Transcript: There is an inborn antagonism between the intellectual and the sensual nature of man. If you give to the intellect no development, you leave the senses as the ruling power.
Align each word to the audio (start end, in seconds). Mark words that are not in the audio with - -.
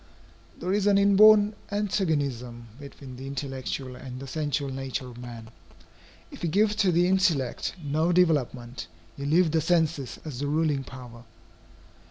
There 0.57 0.73
is 0.73 0.87
an 0.87 0.97
inborn 0.97 1.53
antagonism 1.71 2.69
between 2.79 3.17
the 3.17 3.27
intellectual 3.27 3.95
and 3.95 4.19
the 4.19 4.25
sensual 4.25 4.71
nature 4.73 5.07
of 5.07 5.19
man. 5.19 5.49
If 6.31 6.43
you 6.43 6.49
give 6.49 6.75
to 6.77 6.91
the 6.91 7.05
intellect 7.07 7.75
no 7.83 8.11
development, 8.11 8.87
you 9.15 9.27
leave 9.27 9.51
the 9.51 9.61
senses 9.61 10.19
as 10.25 10.39
the 10.39 10.47
ruling 10.47 10.83
power. 10.83 11.23